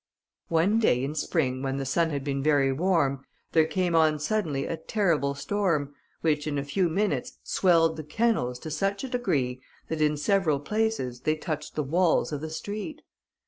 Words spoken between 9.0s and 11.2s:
a degree, that in several places